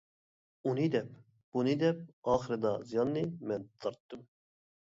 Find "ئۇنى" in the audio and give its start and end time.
0.69-0.87